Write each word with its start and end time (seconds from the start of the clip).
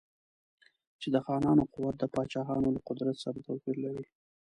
چې 1.01 1.07
د 1.11 1.17
خانانو 1.25 1.63
قوت 1.73 1.95
د 1.99 2.03
پاچاهانو 2.13 2.73
له 2.75 2.81
قدرت 2.87 3.15
سره 3.23 3.37
توپیر 3.47 3.75
لري. 3.85 4.05